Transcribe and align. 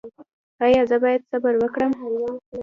ایا 0.65 0.81
زه 0.89 0.97
باید 1.03 1.21
صبر 1.31 1.53
وکړم؟ 1.59 1.91